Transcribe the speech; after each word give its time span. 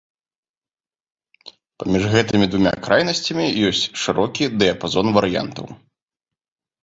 Паміж 1.81 2.03
гэтымі 2.13 2.45
дзвюма 2.53 2.71
крайнасцямі 2.87 3.45
ёсць 3.71 3.83
шырокі 4.05 4.45
дыяпазон 4.63 5.07
варыянтаў. 5.19 5.67